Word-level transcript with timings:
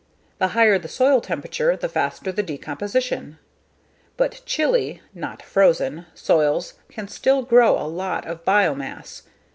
The 0.39 0.47
higher 0.57 0.79
the 0.79 0.87
soil 0.87 1.21
temperature 1.21 1.77
the 1.77 1.87
faster 1.87 2.31
the 2.31 2.41
decomposition. 2.41 3.37
But 4.17 4.41
chilly 4.47 4.99
(not 5.13 5.43
frozen) 5.43 6.07
soils 6.15 6.73
can 6.89 7.07
still 7.07 7.43
grow 7.43 7.77
a 7.77 7.85
lot 7.87 8.25
of 8.25 8.43
biomass. 8.43 9.21